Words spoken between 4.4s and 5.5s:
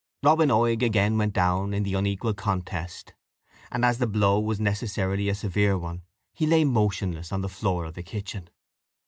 necessarily a